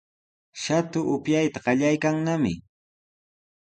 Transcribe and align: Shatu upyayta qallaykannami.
Shatu 0.61 1.01
upyayta 1.17 1.63
qallaykannami. 1.69 2.53